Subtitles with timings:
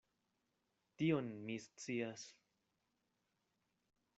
[1.01, 2.25] Tion mi scias.